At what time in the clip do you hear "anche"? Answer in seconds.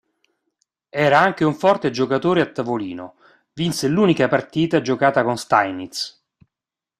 1.19-1.43